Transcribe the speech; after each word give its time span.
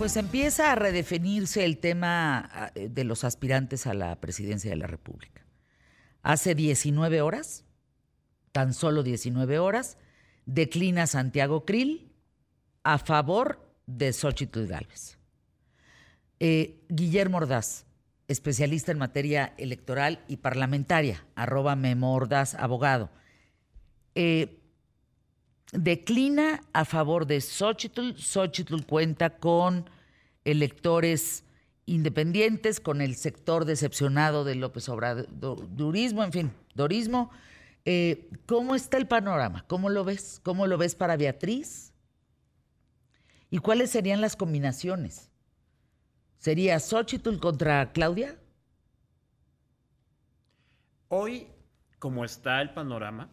Pues 0.00 0.16
empieza 0.16 0.72
a 0.72 0.76
redefinirse 0.76 1.66
el 1.66 1.76
tema 1.76 2.48
ah, 2.54 2.72
de 2.74 3.04
los 3.04 3.22
aspirantes 3.22 3.86
a 3.86 3.92
la 3.92 4.18
presidencia 4.18 4.70
de 4.70 4.78
la 4.78 4.86
República. 4.86 5.44
Hace 6.22 6.54
19 6.54 7.20
horas, 7.20 7.66
tan 8.50 8.72
solo 8.72 9.02
19 9.02 9.58
horas, 9.58 9.98
declina 10.46 11.06
Santiago 11.06 11.66
Krill 11.66 12.14
a 12.82 12.96
favor 12.96 13.74
de 13.84 14.14
Xochitl 14.14 14.64
Gálvez. 14.64 15.18
Eh, 16.38 16.82
Guillermo 16.88 17.36
Ordaz, 17.36 17.84
especialista 18.26 18.92
en 18.92 18.98
materia 18.98 19.52
electoral 19.58 20.24
y 20.28 20.38
parlamentaria, 20.38 21.26
arroba 21.34 21.76
Memordaz 21.76 22.54
abogado. 22.54 23.10
Eh, 24.14 24.59
declina 25.72 26.60
a 26.72 26.84
favor 26.84 27.26
de 27.26 27.40
Xochitl. 27.40 28.16
Xochitl 28.16 28.84
cuenta 28.86 29.38
con 29.38 29.88
electores 30.44 31.44
independientes, 31.86 32.80
con 32.80 33.00
el 33.00 33.16
sector 33.16 33.64
decepcionado 33.64 34.44
de 34.44 34.54
López 34.54 34.88
Obradorismo, 34.88 36.24
en 36.24 36.32
fin, 36.32 36.52
Dorismo. 36.74 37.30
Eh, 37.84 38.28
¿Cómo 38.46 38.74
está 38.74 38.96
el 38.96 39.08
panorama? 39.08 39.64
¿Cómo 39.66 39.88
lo 39.88 40.04
ves? 40.04 40.40
¿Cómo 40.42 40.66
lo 40.66 40.78
ves 40.78 40.94
para 40.94 41.16
Beatriz? 41.16 41.92
¿Y 43.50 43.58
cuáles 43.58 43.90
serían 43.90 44.20
las 44.20 44.36
combinaciones? 44.36 45.30
¿Sería 46.38 46.78
Xochitl 46.78 47.38
contra 47.38 47.92
Claudia? 47.92 48.38
Hoy, 51.08 51.48
como 51.98 52.24
está 52.24 52.62
el 52.62 52.72
panorama, 52.72 53.28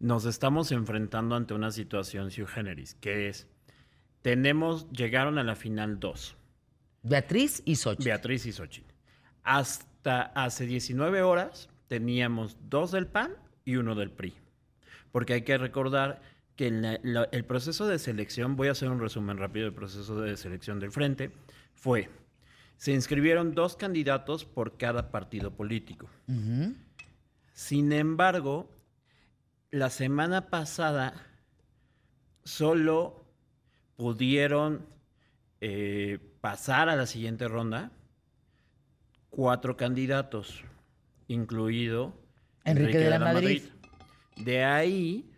nos 0.00 0.24
estamos 0.24 0.72
enfrentando 0.72 1.34
ante 1.34 1.54
una 1.54 1.70
situación 1.70 2.30
sui 2.30 2.46
generis, 2.46 2.94
que 2.94 3.28
es, 3.28 3.46
tenemos, 4.22 4.90
llegaron 4.90 5.38
a 5.38 5.44
la 5.44 5.56
final 5.56 5.98
dos. 6.00 6.36
Beatriz 7.02 7.62
y 7.64 7.76
Xochitl. 7.76 8.04
Beatriz 8.04 8.46
y 8.46 8.52
Xochitl. 8.52 8.92
Hasta 9.42 10.22
hace 10.22 10.66
19 10.66 11.22
horas 11.22 11.68
teníamos 11.86 12.56
dos 12.68 12.92
del 12.92 13.06
PAN 13.06 13.32
y 13.64 13.76
uno 13.76 13.94
del 13.94 14.10
PRI. 14.10 14.34
Porque 15.10 15.34
hay 15.34 15.42
que 15.42 15.56
recordar 15.58 16.20
que 16.56 16.66
el 16.66 17.44
proceso 17.44 17.86
de 17.86 17.98
selección, 17.98 18.56
voy 18.56 18.68
a 18.68 18.72
hacer 18.72 18.90
un 18.90 19.00
resumen 19.00 19.38
rápido 19.38 19.66
del 19.66 19.74
proceso 19.74 20.20
de 20.20 20.36
selección 20.36 20.80
del 20.80 20.90
frente, 20.90 21.30
fue, 21.74 22.10
se 22.76 22.92
inscribieron 22.92 23.54
dos 23.54 23.76
candidatos 23.76 24.44
por 24.44 24.76
cada 24.76 25.10
partido 25.10 25.52
político. 25.52 26.10
Sin 27.52 27.92
embargo, 27.92 28.68
la 29.70 29.90
semana 29.90 30.48
pasada 30.48 31.14
solo 32.44 33.24
pudieron 33.96 34.86
eh, 35.60 36.18
pasar 36.40 36.88
a 36.88 36.96
la 36.96 37.06
siguiente 37.06 37.48
ronda 37.48 37.90
cuatro 39.28 39.76
candidatos, 39.76 40.64
incluido 41.26 42.14
Enrique, 42.64 42.98
de 42.98 43.10
la, 43.10 43.18
Madrid. 43.18 43.62
De 44.36 44.64
ahí, 44.64 45.30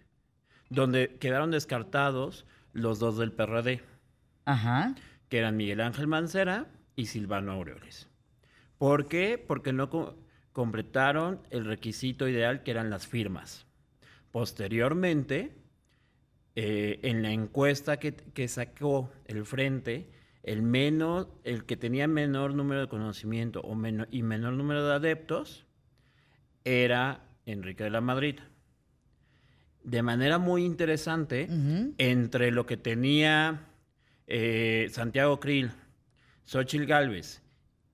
donde 0.69 1.17
quedaron 1.19 1.51
descartados 1.51 2.47
los 2.73 2.99
dos 2.99 3.19
del 3.19 3.33
PRD, 3.33 3.83
Ajá. 4.45 4.95
que 5.29 5.39
eran 5.39 5.57
Miguel 5.57 5.81
Ángel 5.81 6.07
Mancera 6.07 6.67
y 6.95 7.07
Silvano 7.07 7.53
Aureoles. 7.53 8.09
¿Por 8.79 9.09
qué? 9.09 9.39
Porque 9.39 9.73
no 9.73 9.91
completaron 10.53 11.43
el 11.51 11.65
requisito 11.65 12.29
ideal 12.29 12.63
que 12.63 12.71
eran 12.71 12.91
las 12.91 13.07
firmas. 13.07 13.67
Posteriormente, 14.31 15.53
eh, 16.57 17.01
en 17.03 17.23
la 17.23 17.33
encuesta 17.33 17.99
que, 17.99 18.49
sacó 18.49 19.11
el 19.27 19.45
Frente, 19.45 20.09
el, 20.43 20.63
menos, 20.63 21.29
el 21.45 21.65
que 21.65 21.77
tenía 21.77 22.07
menor 22.07 22.55
número 22.55 22.83
de 22.83 22.89
conocimiento 22.89 23.61
o 23.63 23.77
y 24.11 24.23
menor 24.23 24.55
número 24.55 24.87
de 24.87 24.95
adeptos 24.95 25.67
era 26.65 27.25
Enrique 27.47 27.85
de 27.85 27.91
la 27.91 28.01
Madrid. 28.01 28.41
De 29.83 30.03
manera 30.03 30.39
muy 30.39 30.65
interesante, 30.65 31.49
entre 31.99 32.51
lo 32.51 32.67
que 32.67 32.77
tenía 32.77 33.67
eh, 34.27 34.89
Santiago 34.93 35.41
Krill, 35.41 35.71
Xochitl 36.45 36.85
Galvez 36.85 37.43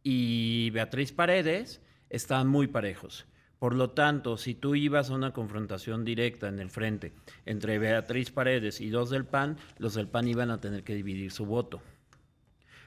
y 0.02 0.70
Beatriz 0.70 1.12
Paredes, 1.12 1.80
estaban 2.10 2.48
muy 2.48 2.66
parejos. 2.66 3.26
Por 3.66 3.74
lo 3.74 3.90
tanto, 3.90 4.36
si 4.36 4.54
tú 4.54 4.76
ibas 4.76 5.10
a 5.10 5.14
una 5.14 5.32
confrontación 5.32 6.04
directa 6.04 6.46
en 6.46 6.60
el 6.60 6.70
frente 6.70 7.14
entre 7.46 7.80
Beatriz 7.80 8.30
Paredes 8.30 8.80
y 8.80 8.90
dos 8.90 9.10
del 9.10 9.24
PAN, 9.24 9.56
los 9.78 9.94
del 9.94 10.06
PAN 10.06 10.28
iban 10.28 10.52
a 10.52 10.60
tener 10.60 10.84
que 10.84 10.94
dividir 10.94 11.32
su 11.32 11.46
voto. 11.46 11.82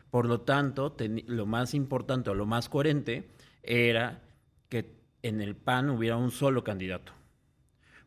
Por 0.10 0.26
lo 0.26 0.40
tanto, 0.40 0.96
lo 1.28 1.46
más 1.46 1.74
importante 1.74 2.30
o 2.30 2.34
lo 2.34 2.46
más 2.46 2.70
coherente 2.70 3.28
era 3.62 4.22
que 4.70 4.96
en 5.22 5.42
el 5.42 5.58
PAN 5.58 5.90
hubiera 5.90 6.16
un 6.16 6.32
solo 6.32 6.64
candidato. 6.64 7.12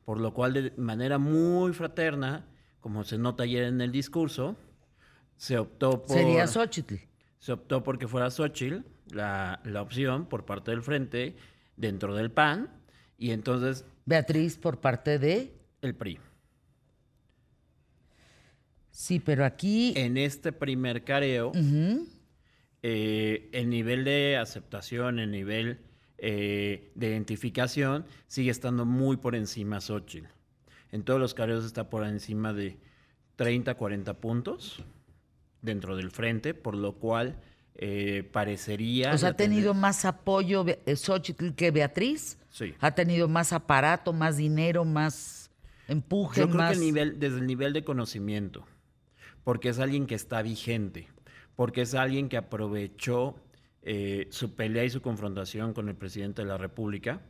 Por 0.06 0.18
lo 0.18 0.32
cual, 0.32 0.54
de 0.54 0.72
manera 0.78 1.18
muy 1.18 1.74
fraterna, 1.74 2.46
como 2.80 3.04
se 3.04 3.18
nota 3.18 3.42
ayer 3.42 3.64
en 3.64 3.82
el 3.82 3.92
discurso, 3.92 4.56
se 5.36 5.58
optó 5.58 6.04
por... 6.06 6.16
Sería 6.16 6.46
Xochitl. 6.46 6.94
Se 7.38 7.52
optó 7.52 7.82
porque 7.82 8.08
fuera 8.08 8.30
Xochitl 8.30 8.78
la, 9.10 9.60
la 9.64 9.82
opción 9.82 10.24
por 10.24 10.46
parte 10.46 10.70
del 10.70 10.80
frente 10.80 11.36
dentro 11.76 12.14
del 12.14 12.30
PAN 12.30 12.70
y 13.18 13.30
entonces... 13.30 13.84
Beatriz 14.04 14.58
por 14.58 14.80
parte 14.80 15.18
de... 15.18 15.52
El 15.80 15.94
PRI. 15.94 16.18
Sí, 18.90 19.20
pero 19.20 19.44
aquí... 19.44 19.94
En 19.96 20.16
este 20.16 20.52
primer 20.52 21.04
careo, 21.04 21.52
eh, 22.82 23.48
el 23.52 23.70
nivel 23.70 24.04
de 24.04 24.36
aceptación, 24.36 25.18
el 25.18 25.30
nivel 25.30 25.80
eh, 26.18 26.92
de 26.94 27.08
identificación 27.08 28.04
sigue 28.26 28.50
estando 28.50 28.84
muy 28.84 29.16
por 29.16 29.34
encima 29.34 29.80
Xochitl. 29.80 30.26
En 30.92 31.04
todos 31.04 31.18
los 31.18 31.34
careos 31.34 31.64
está 31.64 31.88
por 31.88 32.06
encima 32.06 32.52
de 32.52 32.78
30, 33.36 33.74
40 33.74 34.20
puntos 34.20 34.84
dentro 35.62 35.96
del 35.96 36.10
frente, 36.10 36.54
por 36.54 36.76
lo 36.76 36.96
cual 36.96 37.40
eh, 37.74 38.28
parecería... 38.32 39.12
O 39.12 39.18
sea, 39.18 39.30
ha 39.30 39.36
tenido 39.36 39.74
más 39.74 40.04
apoyo 40.04 40.64
eh, 40.66 40.96
Xochitl 40.96 41.50
que 41.50 41.70
Beatriz. 41.70 42.38
Sí. 42.50 42.74
Ha 42.80 42.94
tenido 42.94 43.28
más 43.28 43.52
aparato, 43.52 44.12
más 44.12 44.36
dinero, 44.36 44.84
más 44.84 45.50
empuje, 45.88 46.40
Yo 46.40 46.48
creo 46.48 46.70
que 46.70 46.76
nivel, 46.76 47.18
desde 47.18 47.38
el 47.38 47.46
nivel 47.46 47.72
de 47.72 47.84
conocimiento, 47.84 48.66
porque 49.44 49.70
es 49.70 49.78
alguien 49.78 50.06
que 50.06 50.14
está 50.14 50.42
vigente, 50.42 51.08
porque 51.56 51.82
es 51.82 51.94
alguien 51.94 52.28
que 52.28 52.36
aprovechó 52.36 53.36
eh, 53.82 54.28
su 54.30 54.54
pelea 54.54 54.84
y 54.84 54.90
su 54.90 55.02
confrontación 55.02 55.74
con 55.74 55.88
el 55.88 55.96
presidente 55.96 56.42
de 56.42 56.48
la 56.48 56.58
República, 56.58 57.20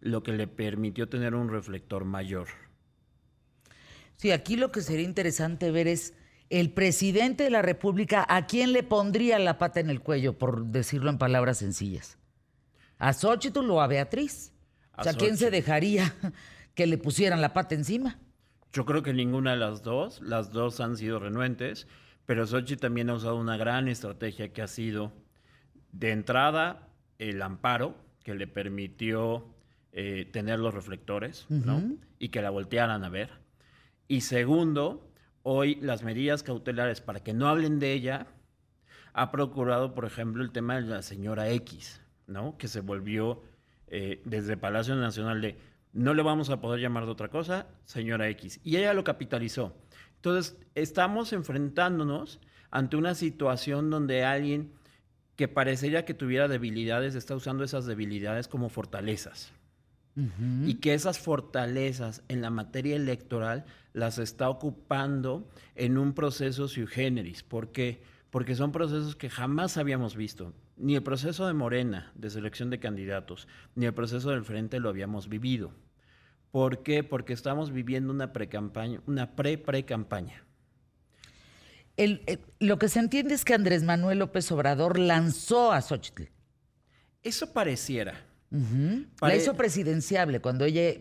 lo 0.00 0.22
que 0.22 0.32
le 0.32 0.46
permitió 0.46 1.08
tener 1.08 1.34
un 1.34 1.48
reflector 1.48 2.04
mayor. 2.04 2.48
Sí, 4.16 4.30
aquí 4.32 4.56
lo 4.56 4.70
que 4.70 4.80
sería 4.80 5.04
interesante 5.04 5.70
ver 5.70 5.86
es 5.86 6.14
el 6.50 6.72
presidente 6.72 7.44
de 7.44 7.50
la 7.50 7.62
República, 7.62 8.24
¿a 8.28 8.46
quién 8.46 8.72
le 8.72 8.82
pondría 8.82 9.38
la 9.38 9.58
pata 9.58 9.80
en 9.80 9.90
el 9.90 10.00
cuello, 10.00 10.38
por 10.38 10.66
decirlo 10.66 11.10
en 11.10 11.18
palabras 11.18 11.58
sencillas? 11.58 12.18
¿A 12.98 13.12
Xochitl 13.12 13.70
o 13.70 13.80
a 13.80 13.86
Beatriz? 13.86 14.52
o 14.96 15.04
sea, 15.04 15.14
¿quién 15.14 15.36
se 15.36 15.50
dejaría 15.50 16.14
que 16.74 16.86
le 16.86 16.98
pusieran 16.98 17.40
la 17.40 17.52
pata 17.52 17.74
encima? 17.74 18.18
Yo 18.72 18.84
creo 18.84 19.02
que 19.02 19.12
ninguna 19.12 19.52
de 19.52 19.58
las 19.58 19.82
dos. 19.82 20.20
Las 20.20 20.52
dos 20.52 20.80
han 20.80 20.96
sido 20.96 21.18
renuentes, 21.18 21.86
pero 22.26 22.46
Xochitl 22.46 22.80
también 22.80 23.10
ha 23.10 23.14
usado 23.14 23.36
una 23.36 23.56
gran 23.56 23.88
estrategia 23.88 24.52
que 24.52 24.62
ha 24.62 24.66
sido, 24.66 25.12
de 25.92 26.10
entrada, 26.10 26.88
el 27.18 27.40
amparo, 27.42 27.96
que 28.24 28.34
le 28.34 28.46
permitió 28.46 29.54
eh, 29.92 30.28
tener 30.32 30.58
los 30.58 30.74
reflectores, 30.74 31.46
¿no? 31.48 31.82
Y 32.18 32.28
que 32.28 32.42
la 32.42 32.50
voltearan 32.50 33.04
a 33.04 33.08
ver. 33.08 33.30
Y 34.06 34.22
segundo, 34.22 35.07
hoy 35.42 35.76
las 35.76 36.02
medidas 36.02 36.42
cautelares 36.42 37.00
para 37.00 37.20
que 37.20 37.34
no 37.34 37.48
hablen 37.48 37.78
de 37.78 37.92
ella, 37.92 38.26
ha 39.12 39.30
procurado, 39.30 39.94
por 39.94 40.04
ejemplo, 40.04 40.42
el 40.42 40.52
tema 40.52 40.76
de 40.76 40.82
la 40.82 41.02
señora 41.02 41.50
X, 41.50 42.00
¿no? 42.26 42.56
Que 42.58 42.68
se 42.68 42.80
volvió 42.80 43.42
eh, 43.88 44.22
desde 44.24 44.56
Palacio 44.56 44.94
Nacional 44.94 45.40
de 45.40 45.56
no 45.92 46.14
le 46.14 46.22
vamos 46.22 46.50
a 46.50 46.60
poder 46.60 46.80
llamar 46.80 47.06
de 47.06 47.12
otra 47.12 47.28
cosa, 47.28 47.66
señora 47.84 48.28
X. 48.28 48.60
Y 48.62 48.76
ella 48.76 48.92
lo 48.92 49.04
capitalizó. 49.04 49.74
Entonces, 50.16 50.58
estamos 50.74 51.32
enfrentándonos 51.32 52.40
ante 52.70 52.96
una 52.96 53.14
situación 53.14 53.90
donde 53.90 54.24
alguien 54.24 54.72
que 55.34 55.48
parecería 55.48 56.04
que 56.04 56.14
tuviera 56.14 56.46
debilidades 56.46 57.14
está 57.14 57.34
usando 57.34 57.64
esas 57.64 57.86
debilidades 57.86 58.48
como 58.48 58.68
fortalezas 58.68 59.52
y 60.64 60.74
que 60.74 60.94
esas 60.94 61.18
fortalezas 61.18 62.22
en 62.28 62.42
la 62.42 62.50
materia 62.50 62.96
electoral 62.96 63.64
las 63.92 64.18
está 64.18 64.48
ocupando 64.48 65.48
en 65.76 65.96
un 65.96 66.12
proceso 66.12 66.66
sui 66.66 66.86
generis. 66.86 67.42
¿Por 67.42 67.70
qué? 67.70 68.02
Porque 68.30 68.56
son 68.56 68.72
procesos 68.72 69.14
que 69.14 69.30
jamás 69.30 69.76
habíamos 69.76 70.16
visto. 70.16 70.52
Ni 70.76 70.96
el 70.96 71.02
proceso 71.02 71.46
de 71.46 71.54
Morena, 71.54 72.12
de 72.14 72.30
selección 72.30 72.70
de 72.70 72.78
candidatos, 72.78 73.48
ni 73.74 73.86
el 73.86 73.94
proceso 73.94 74.30
del 74.30 74.44
Frente 74.44 74.80
lo 74.80 74.88
habíamos 74.88 75.28
vivido. 75.28 75.72
¿Por 76.50 76.82
qué? 76.82 77.04
Porque 77.04 77.32
estamos 77.32 77.72
viviendo 77.72 78.12
una 78.12 78.32
pre-campaña, 78.32 79.00
una 79.06 79.36
pre-pre-campaña. 79.36 80.44
lo 82.58 82.78
que 82.78 82.88
se 82.88 83.00
entiende 83.00 83.34
es 83.34 83.44
que 83.44 83.54
Andrés 83.54 83.82
Manuel 83.82 84.18
López 84.18 84.50
Obrador 84.52 84.98
lanzó 84.98 85.72
a 85.72 85.80
Xochitl. 85.80 86.24
Eso 87.22 87.52
pareciera. 87.52 88.27
La 88.50 89.36
hizo 89.36 89.54
presidenciable 89.54 90.40
cuando 90.40 90.64
ella 90.64 90.94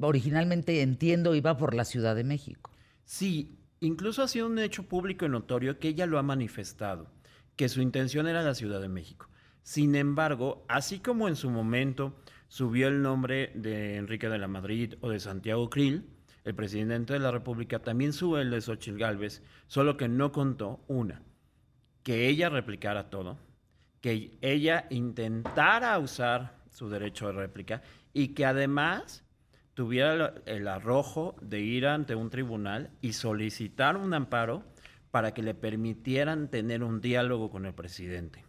originalmente, 0.00 0.82
entiendo, 0.82 1.34
iba 1.34 1.56
por 1.56 1.74
la 1.74 1.84
Ciudad 1.84 2.14
de 2.14 2.24
México. 2.24 2.70
Sí, 3.04 3.58
incluso 3.80 4.22
ha 4.22 4.28
sido 4.28 4.46
un 4.46 4.58
hecho 4.58 4.84
público 4.84 5.26
y 5.26 5.28
notorio 5.28 5.78
que 5.78 5.88
ella 5.88 6.06
lo 6.06 6.18
ha 6.18 6.22
manifestado, 6.22 7.10
que 7.56 7.68
su 7.68 7.80
intención 7.82 8.26
era 8.26 8.42
la 8.42 8.54
Ciudad 8.54 8.80
de 8.80 8.88
México. 8.88 9.28
Sin 9.62 9.94
embargo, 9.94 10.64
así 10.68 11.00
como 11.00 11.28
en 11.28 11.36
su 11.36 11.50
momento 11.50 12.22
subió 12.48 12.88
el 12.88 13.02
nombre 13.02 13.52
de 13.54 13.96
Enrique 13.96 14.28
de 14.28 14.38
la 14.38 14.48
Madrid 14.48 14.94
o 15.00 15.10
de 15.10 15.20
Santiago 15.20 15.68
Krill, 15.68 16.08
el 16.44 16.54
presidente 16.54 17.12
de 17.12 17.18
la 17.18 17.30
República 17.30 17.80
también 17.80 18.14
sube 18.14 18.40
el 18.40 18.50
de 18.50 18.60
Xochitl 18.62 18.98
Gálvez, 18.98 19.42
solo 19.66 19.98
que 19.98 20.08
no 20.08 20.32
contó 20.32 20.82
una, 20.88 21.22
que 22.02 22.28
ella 22.28 22.48
replicara 22.48 23.10
todo, 23.10 23.38
que 24.00 24.38
ella 24.40 24.86
intentara 24.88 25.98
usar 25.98 26.57
su 26.78 26.88
derecho 26.88 27.26
de 27.26 27.32
réplica 27.32 27.82
y 28.12 28.28
que 28.28 28.46
además 28.46 29.24
tuviera 29.74 30.34
el 30.46 30.68
arrojo 30.68 31.36
de 31.40 31.60
ir 31.60 31.86
ante 31.86 32.14
un 32.14 32.30
tribunal 32.30 32.90
y 33.00 33.12
solicitar 33.12 33.96
un 33.96 34.14
amparo 34.14 34.64
para 35.10 35.34
que 35.34 35.42
le 35.42 35.54
permitieran 35.54 36.48
tener 36.48 36.82
un 36.82 37.00
diálogo 37.00 37.50
con 37.50 37.66
el 37.66 37.74
presidente 37.74 38.48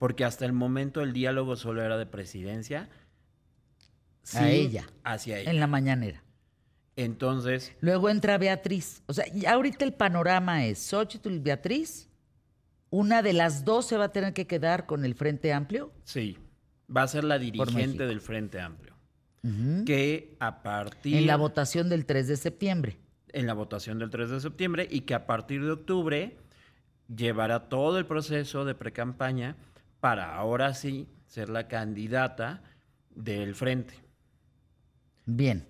porque 0.00 0.24
hasta 0.24 0.46
el 0.46 0.54
momento 0.54 1.02
el 1.02 1.12
diálogo 1.12 1.56
solo 1.56 1.84
era 1.84 1.98
de 1.98 2.06
presidencia. 2.06 2.88
a 4.32 4.48
ella. 4.48 4.86
Hacia 5.04 5.38
ella. 5.38 5.50
En 5.50 5.60
la 5.60 5.66
mañanera. 5.66 6.24
Entonces. 6.96 7.76
Luego 7.80 8.08
entra 8.08 8.38
Beatriz. 8.38 9.02
O 9.06 9.12
sea, 9.12 9.26
ahorita 9.46 9.84
el 9.84 9.92
panorama 9.92 10.64
es 10.64 10.78
Xochitl 10.78 11.32
y 11.32 11.38
Beatriz. 11.38 12.08
Una 12.88 13.20
de 13.20 13.34
las 13.34 13.66
dos 13.66 13.88
se 13.88 13.98
va 13.98 14.06
a 14.06 14.12
tener 14.12 14.32
que 14.32 14.46
quedar 14.46 14.86
con 14.86 15.04
el 15.04 15.14
Frente 15.14 15.52
Amplio. 15.52 15.92
Sí. 16.04 16.38
Va 16.94 17.02
a 17.02 17.08
ser 17.08 17.24
la 17.24 17.38
dirigente 17.38 18.06
del 18.06 18.20
Frente 18.20 18.60
Amplio. 18.60 18.94
Que 19.86 20.36
a 20.38 20.62
partir. 20.62 21.16
En 21.16 21.26
la 21.26 21.36
votación 21.36 21.88
del 21.88 22.04
3 22.04 22.28
de 22.28 22.36
septiembre. 22.36 22.98
En 23.32 23.46
la 23.46 23.54
votación 23.54 23.98
del 23.98 24.10
3 24.10 24.30
de 24.30 24.40
septiembre 24.40 24.86
y 24.90 25.02
que 25.02 25.14
a 25.14 25.26
partir 25.26 25.64
de 25.64 25.70
octubre 25.70 26.36
llevará 27.14 27.68
todo 27.68 27.98
el 27.98 28.06
proceso 28.06 28.64
de 28.64 28.74
precampaña 28.74 29.56
para 30.00 30.34
ahora 30.34 30.74
sí 30.74 31.08
ser 31.26 31.48
la 31.48 31.68
candidata 31.68 32.62
del 33.10 33.54
frente. 33.54 33.94
Bien. 35.26 35.66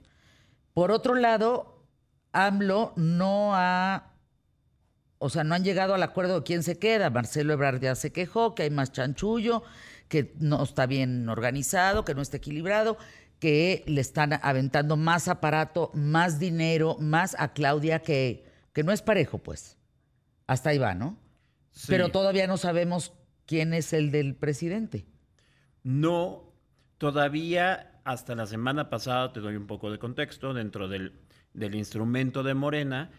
Por 0.73 0.91
otro 0.91 1.15
lado, 1.15 1.85
AMLO 2.33 2.93
no 2.97 3.55
ha, 3.55 4.15
o 5.19 5.29
sea, 5.29 5.45
no 5.45 5.55
han 5.55 5.65
llegado 5.65 5.95
al 5.95 6.03
acuerdo 6.03 6.41
de 6.41 6.45
quién 6.45 6.63
se 6.63 6.79
queda. 6.79 7.11
Marcelo 7.11 7.53
Ebrard 7.53 7.81
ya 7.81 7.95
se 7.95 8.13
quejó 8.13 8.55
que 8.55 8.63
hay 8.65 8.71
más 8.71 8.93
chanchullo, 8.93 9.63
que 10.11 10.35
no 10.41 10.63
está 10.63 10.85
bien 10.85 11.27
organizado, 11.29 12.05
que 12.05 12.15
no 12.15 12.21
está 12.21 12.37
equilibrado, 12.37 12.99
que 13.39 13.85
le 13.87 14.03
están 14.03 14.39
aventando 14.43 14.99
más 14.99 15.29
aparato, 15.29 15.91
más 15.95 16.39
dinero, 16.39 16.97
más 17.01 17.35
a 17.39 17.55
Claudia, 17.55 18.01
que, 18.01 18.45
que 18.75 18.83
no 18.83 18.93
es 18.93 19.01
parejo, 19.01 19.39
pues. 19.39 19.79
Hasta 20.47 20.71
ahí 20.71 20.79
va, 20.79 20.95
¿no? 20.95 21.17
Pero 21.87 22.11
todavía 22.11 22.47
no 22.49 22.57
sabemos 22.57 23.15
quién 23.47 23.73
es 23.73 23.93
el 23.93 24.11
del 24.11 24.35
presidente. 24.35 25.07
No, 25.85 26.53
todavía 26.99 28.01
hasta 28.05 28.35
la 28.35 28.47
semana 28.47 28.91
pasada, 28.91 29.33
te 29.33 29.41
doy 29.41 29.55
un 29.55 29.67
poco 29.69 29.91
de 29.93 29.99
contexto, 29.99 30.53
dentro 30.53 30.89
del, 30.89 31.13
instrumento 31.55 32.43
de 32.43 32.55
Morena, 32.55 33.13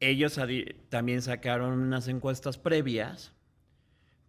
ellos 0.00 0.40
también 0.88 1.22
sacaron 1.22 1.78
unas 1.78 2.08
encuestas 2.08 2.56
previas, 2.58 3.32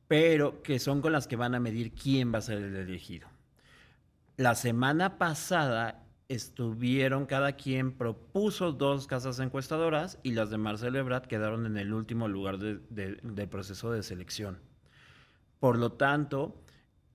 pero 0.08 0.62
que 0.62 0.80
son 0.80 1.02
con 1.02 1.12
las 1.12 1.28
que 1.28 1.36
van 1.36 1.56
a 1.56 1.60
medir 1.60 1.94
quién 1.94 2.34
va 2.34 2.40
a 2.40 2.42
ser 2.42 2.58
el 2.60 2.76
elegido. 2.76 3.28
La 4.38 4.56
semana 4.56 5.18
pasada 5.18 6.04
estuvieron, 6.28 7.26
cada 7.26 7.54
quien 7.54 7.92
propuso 7.92 8.72
dos 8.72 9.08
casas 9.08 9.40
encuestadoras 9.40 10.20
y 10.24 10.32
las 10.32 10.50
de 10.50 10.58
Marcelo 10.58 11.00
Ebrard 11.00 11.28
quedaron 11.28 11.66
en 11.66 11.78
el 11.78 11.94
último 11.94 12.28
lugar 12.28 12.58
del 12.58 13.48
proceso 13.50 13.92
de 13.92 14.04
selección. 14.04 14.60
Por 15.60 15.78
lo 15.78 15.94
tanto, 15.94 16.62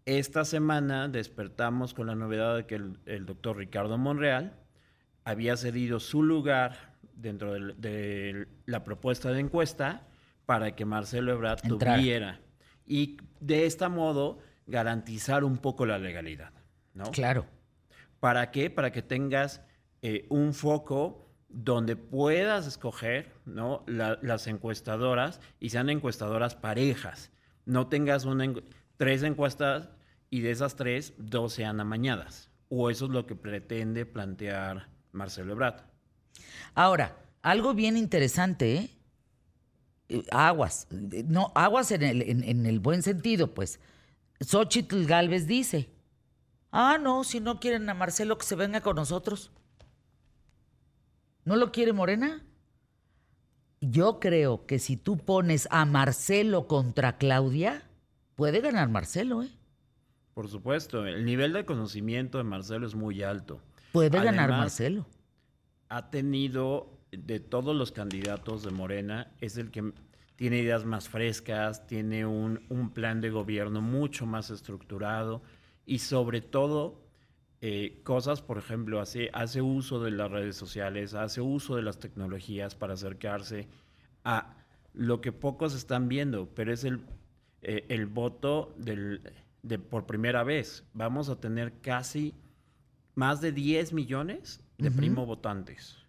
esta 0.06 0.44
semana 0.44 1.08
despertamos 1.08 1.94
con 1.94 2.06
la 2.06 2.14
novedad 2.14 2.56
de 2.56 2.66
que 2.66 2.76
el, 2.76 3.26
doctor 3.26 3.56
Ricardo 3.56 3.98
Monreal 3.98 4.56
había 5.24 5.56
cedido 5.56 6.00
su 6.00 6.22
lugar 6.22 6.96
dentro 7.14 7.52
de, 7.52 8.48
la 8.66 8.82
propuesta 8.84 9.30
de 9.30 9.40
encuesta 9.40 10.06
para 10.46 10.74
que 10.74 10.84
Marcelo 10.84 11.32
Ebrard 11.32 11.60
tuviera. 11.60 12.40
Y 12.90 13.16
de 13.40 13.66
este 13.66 13.88
modo 13.88 14.38
garantizar 14.66 15.44
un 15.44 15.56
poco 15.58 15.86
la 15.86 15.98
legalidad. 15.98 16.52
¿no? 16.92 17.10
Claro. 17.10 17.46
¿Para 18.18 18.50
qué? 18.50 18.68
Para 18.68 18.92
que 18.92 19.02
tengas 19.02 19.62
eh, 20.02 20.26
un 20.28 20.52
foco 20.52 21.28
donde 21.48 21.96
puedas 21.96 22.66
escoger 22.66 23.32
¿no? 23.44 23.84
las 23.86 24.46
encuestadoras 24.46 25.40
y 25.58 25.70
sean 25.70 25.88
encuestadoras 25.88 26.54
parejas 26.54 27.30
no 27.70 27.86
tengas 27.86 28.24
una, 28.24 28.52
tres 28.96 29.22
encuestas 29.22 29.90
y 30.28 30.40
de 30.40 30.50
esas 30.50 30.76
tres, 30.76 31.14
dos 31.18 31.52
sean 31.52 31.80
amañadas. 31.80 32.50
O 32.68 32.90
eso 32.90 33.06
es 33.06 33.10
lo 33.10 33.26
que 33.26 33.34
pretende 33.34 34.06
plantear 34.06 34.88
Marcelo 35.12 35.52
Ebrard. 35.52 35.82
Ahora, 36.74 37.16
algo 37.42 37.74
bien 37.74 37.96
interesante, 37.96 38.76
¿eh? 38.76 38.90
Eh 40.10 40.24
aguas, 40.30 40.86
no, 40.90 41.52
aguas 41.54 41.90
en 41.92 42.02
el, 42.02 42.22
en, 42.22 42.66
el 42.66 42.80
buen 42.80 43.02
sentido, 43.02 43.54
pues. 43.54 43.80
Xochitl 44.40 45.04
Galvez 45.06 45.46
dice, 45.46 45.90
ah, 46.72 46.98
no, 47.00 47.24
si 47.24 47.40
no 47.40 47.60
quieren 47.60 47.88
a 47.88 47.94
Marcelo 47.94 48.38
que 48.38 48.46
se 48.46 48.56
venga 48.56 48.80
con 48.80 48.96
nosotros. 48.96 49.52
¿No 51.44 51.56
lo 51.56 51.72
quiere 51.72 51.92
Morena? 51.92 52.42
yo 53.80 54.20
creo 54.20 54.66
que 54.66 54.78
si 54.78 54.96
tú 54.96 55.16
pones 55.16 55.66
a 55.70 55.84
Marcelo 55.84 56.66
contra 56.66 57.16
Claudia, 57.16 57.82
puede 58.36 58.60
ganar 58.60 58.88
Marcelo, 58.88 59.42
¿eh? 59.42 59.50
Por 60.34 60.48
supuesto, 60.48 61.06
el 61.06 61.24
nivel 61.24 61.52
de 61.52 61.64
conocimiento 61.64 62.38
de 62.38 62.44
Marcelo 62.44 62.86
es 62.86 62.94
muy 62.94 63.22
alto. 63.22 63.60
Puede 63.92 64.22
ganar 64.22 64.50
Marcelo. 64.50 65.06
Ha 65.88 66.10
tenido, 66.10 66.99
de 67.12 67.40
todos 67.40 67.74
los 67.74 67.92
candidatos 67.92 68.62
de 68.62 68.70
Morena, 68.70 69.32
es 69.40 69.56
el 69.56 69.70
que 69.70 69.92
tiene 70.36 70.58
ideas 70.58 70.84
más 70.84 71.08
frescas, 71.08 71.86
tiene 71.86 72.24
un, 72.24 72.90
plan 72.94 73.20
de 73.20 73.30
gobierno 73.30 73.80
mucho 73.80 74.26
más 74.26 74.50
estructurado 74.50 75.42
y 75.84 75.98
sobre 75.98 76.40
todo 76.40 77.02
eh, 77.60 78.00
cosas, 78.04 78.40
por 78.40 78.56
ejemplo, 78.56 79.00
hace, 79.00 79.28
hace 79.34 79.60
uso 79.60 80.02
de 80.02 80.12
las 80.12 80.30
redes 80.30 80.56
sociales, 80.56 81.12
hace 81.14 81.40
uso 81.42 81.76
de 81.76 81.82
las 81.82 81.98
tecnologías 81.98 82.74
para 82.74 82.94
acercarse 82.94 83.68
a 84.24 84.56
lo 84.94 85.20
que 85.20 85.32
pocos 85.32 85.74
están 85.74 86.08
viendo, 86.08 86.48
pero 86.54 86.72
es 86.72 86.84
el, 86.84 87.00
eh, 87.62 87.84
el 87.90 88.06
voto 88.06 88.74
del, 88.78 89.20
de 89.62 89.78
por 89.78 90.06
primera 90.06 90.42
vez. 90.42 90.84
Vamos 90.94 91.28
a 91.28 91.38
tener 91.38 91.80
casi 91.80 92.34
más 93.14 93.40
de 93.40 93.52
10 93.52 93.92
millones 93.92 94.64
de 94.78 94.90
primo 94.90 95.26
votantes. 95.26 95.99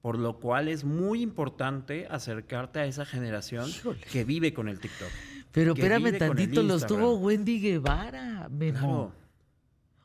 Por 0.00 0.18
lo 0.18 0.38
cual 0.38 0.68
es 0.68 0.84
muy 0.84 1.20
importante 1.20 2.06
acercarte 2.10 2.80
a 2.80 2.86
esa 2.86 3.04
generación 3.04 3.70
que 4.10 4.24
vive 4.24 4.54
con 4.54 4.68
el 4.68 4.80
TikTok. 4.80 5.08
Pero 5.52 5.74
espérame 5.74 6.16
tantito, 6.16 6.62
los 6.62 6.86
tuvo 6.86 7.16
Wendy 7.16 7.60
Guevara, 7.60 8.48
Memo. 8.48 9.12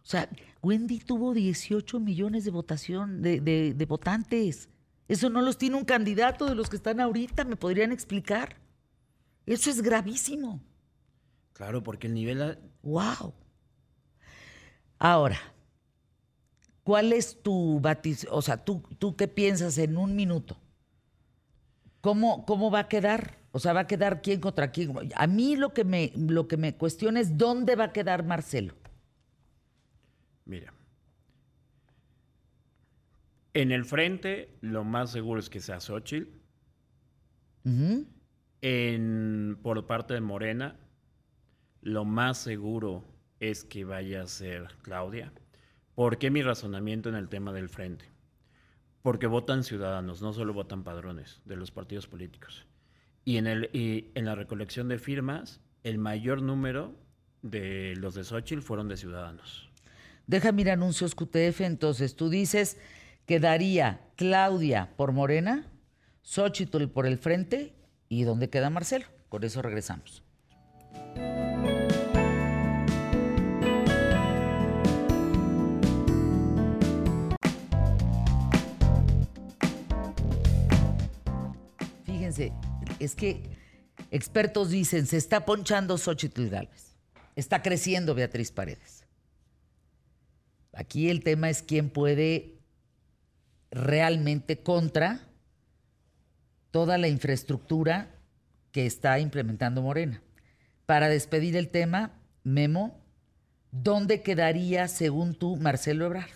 O 0.05 0.07
sea, 0.07 0.29
Wendy 0.61 0.99
tuvo 0.99 1.33
18 1.33 1.99
millones 1.99 2.45
de 2.45 2.51
votación, 2.51 3.21
de, 3.21 3.85
votantes. 3.87 4.69
Eso 5.07 5.29
no 5.29 5.41
los 5.41 5.57
tiene 5.57 5.77
un 5.77 5.85
candidato 5.85 6.45
de 6.45 6.55
los 6.55 6.69
que 6.69 6.75
están 6.75 6.99
ahorita, 6.99 7.45
¿me 7.45 7.55
podrían 7.55 7.91
explicar? 7.91 8.55
Eso 9.45 9.69
es 9.69 9.81
gravísimo. 9.81 10.61
Claro, 11.53 11.83
porque 11.83 12.07
el 12.07 12.13
nivel... 12.13 12.59
¡Wow! 12.81 13.33
Ahora, 14.97 15.39
¿cuál 16.85 17.13
es 17.13 17.41
tu 17.41 17.79
batiz? 17.81 18.27
O 18.29 18.43
sea, 18.43 18.63
¿tú, 18.63 18.83
¿tú 18.99 19.15
qué 19.15 19.27
piensas 19.27 19.77
en 19.79 19.97
un 19.97 20.15
minuto? 20.15 20.55
¿Cómo, 21.99 22.45
¿Cómo 22.45 22.69
va 22.69 22.81
a 22.81 22.87
quedar? 22.87 23.39
O 23.51 23.59
sea, 23.59 23.73
¿va 23.73 23.81
a 23.81 23.87
quedar 23.87 24.21
quién 24.21 24.39
contra 24.39 24.71
quién? 24.71 24.93
A 25.15 25.25
mí 25.25 25.55
lo 25.55 25.73
que 25.73 25.83
me, 25.83 26.13
lo 26.15 26.47
que 26.47 26.57
me 26.57 26.75
cuestiona 26.75 27.19
es 27.19 27.37
dónde 27.37 27.75
va 27.75 27.85
a 27.85 27.91
quedar 27.91 28.23
Marcelo. 28.23 28.75
Mira. 30.45 30.71
En 33.55 33.71
el 33.71 33.83
frente, 33.83 34.55
lo 34.61 34.83
más 34.83 35.11
seguro 35.11 35.39
es 35.39 35.49
que 35.49 35.61
sea 35.61 35.79
Xochitl. 35.79 36.29
en, 38.61 39.57
por 39.63 39.87
parte 39.87 40.13
de 40.13 40.21
Morena, 40.21 40.77
lo 41.81 42.05
más 42.05 42.37
seguro 42.37 43.03
es 43.39 43.63
que 43.63 43.85
vaya 43.85 44.21
a 44.21 44.27
ser 44.27 44.67
Claudia. 44.83 45.33
¿Por 45.95 46.17
qué 46.17 46.29
mi 46.29 46.41
razonamiento 46.41 47.07
en 47.07 47.15
el 47.15 47.29
tema 47.29 47.53
del 47.53 47.69
frente? 47.69 48.05
Porque 49.01 49.27
votan 49.27 49.63
ciudadanos, 49.63 50.21
no 50.21 50.33
solo 50.33 50.53
votan 50.53 50.83
padrones 50.83 51.41
de 51.45 51.55
los 51.55 51.71
partidos 51.71 52.07
políticos. 52.07 52.67
Y 53.23 53.37
en, 53.37 53.47
el, 53.47 53.69
y 53.71 54.11
en 54.13 54.25
la 54.25 54.35
recolección 54.35 54.89
de 54.89 54.99
firmas, 54.99 55.61
el 55.83 55.97
mayor 55.97 56.41
número 56.41 56.93
de 57.41 57.95
los 57.95 58.13
de 58.13 58.25
Xochitl 58.25 58.61
fueron 58.61 58.89
de 58.89 58.97
ciudadanos. 58.97 59.69
Deja 60.27 60.51
mirar 60.51 60.73
anuncios 60.73 61.15
QTF, 61.15 61.61
entonces 61.61 62.15
tú 62.15 62.29
dices 62.29 62.77
que 63.25 63.39
daría 63.39 64.01
Claudia 64.17 64.91
por 64.97 65.13
Morena, 65.13 65.71
Xochitl 66.23 66.87
por 66.87 67.05
el 67.05 67.17
frente 67.17 67.73
y 68.09 68.23
¿dónde 68.23 68.49
queda 68.49 68.69
Marcelo? 68.69 69.05
Con 69.29 69.43
eso 69.43 69.61
regresamos. 69.61 70.23
Es 82.99 83.15
que 83.15 83.43
expertos 84.11 84.69
dicen, 84.69 85.05
se 85.05 85.17
está 85.17 85.45
ponchando 85.45 85.97
Xochitl 85.97 86.47
Galvez, 86.47 86.95
está 87.35 87.61
creciendo 87.61 88.15
Beatriz 88.15 88.51
Paredes. 88.51 89.05
Aquí 90.73 91.09
el 91.09 91.23
tema 91.23 91.49
es 91.49 91.61
quién 91.61 91.89
puede 91.89 92.59
realmente 93.71 94.61
contra 94.61 95.21
toda 96.71 96.97
la 96.97 97.07
infraestructura 97.07 98.13
que 98.71 98.85
está 98.85 99.19
implementando 99.19 99.81
Morena. 99.81 100.21
Para 100.85 101.07
despedir 101.07 101.55
el 101.55 101.69
tema, 101.69 102.19
Memo, 102.43 102.99
¿dónde 103.71 104.21
quedaría, 104.21 104.89
según 104.89 105.33
tú, 105.35 105.55
Marcelo 105.55 106.05
Ebrard? 106.05 106.29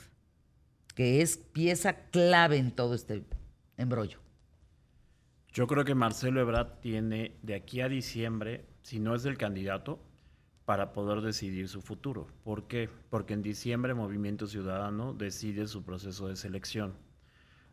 Que 0.96 1.22
es 1.22 1.38
pieza 1.38 1.94
clave 2.12 2.58
en 2.58 2.72
todo 2.72 2.96
este 2.96 3.24
embrollo. 3.77 4.20
Yo 5.53 5.68
creo 5.68 5.84
que 5.84 5.96
Marcelo 5.96 6.41
Ebrard 6.41 6.79
tiene 6.79 7.36
de 7.41 7.56
aquí 7.56 7.82
a 7.82 7.89
diciembre, 7.89 8.65
si 8.84 9.00
no 9.00 9.15
es 9.15 9.25
el 9.25 9.38
candidato, 9.38 10.00
para 10.65 10.94
poder 10.94 11.22
decidir 11.22 11.68
su 11.68 11.82
futuro. 11.82 12.27
¿Por 12.44 12.68
qué? 12.68 12.89
Porque 13.10 13.34
en 13.34 13.41
diciembre 13.41 13.96
Movimiento 13.96 14.46
Ciudadano 14.46 15.13
decide 15.13 15.68
su 15.68 15.84
proceso 15.84 16.27
de 16.27 16.36
selección, 16.36 16.94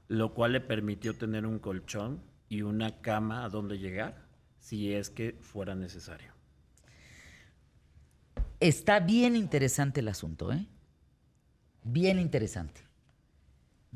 lo 0.08 0.32
cual 0.32 0.52
le 0.52 0.60
permitió 0.62 1.14
tener 1.14 1.44
un 1.44 1.58
colchón 1.58 2.22
y 2.48 2.62
una 2.62 3.02
cama 3.02 3.44
a 3.44 3.50
donde 3.50 3.78
llegar 3.78 4.26
si 4.58 4.94
es 4.94 5.10
que 5.10 5.36
fuera 5.42 5.74
necesario. 5.74 6.32
Está 8.58 9.00
bien 9.00 9.36
interesante 9.36 10.00
el 10.00 10.08
asunto, 10.08 10.50
¿eh? 10.50 10.66
Bien 11.84 12.18
interesante. 12.18 12.80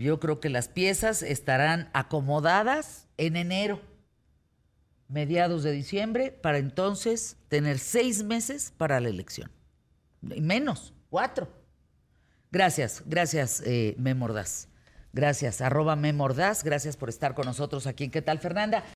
Yo 0.00 0.18
creo 0.18 0.40
que 0.40 0.48
las 0.48 0.68
piezas 0.68 1.22
estarán 1.22 1.90
acomodadas 1.92 3.06
en 3.18 3.36
enero 3.36 3.82
mediados 5.08 5.62
de 5.62 5.72
diciembre, 5.72 6.30
para 6.30 6.56
entonces 6.56 7.36
tener 7.48 7.78
seis 7.78 8.22
meses 8.22 8.72
para 8.78 8.98
la 9.00 9.10
elección. 9.10 9.50
Menos, 10.22 10.94
cuatro. 11.10 11.52
Gracias, 12.50 13.02
gracias, 13.04 13.62
eh, 13.66 13.94
Memordaz. 13.98 14.68
Gracias, 15.12 15.60
arroba 15.60 15.96
Memordaz. 15.96 16.64
Gracias 16.64 16.96
por 16.96 17.10
estar 17.10 17.34
con 17.34 17.44
nosotros 17.44 17.86
aquí 17.86 18.08
¿Qué 18.08 18.22
tal, 18.22 18.38
Fernanda? 18.38 18.84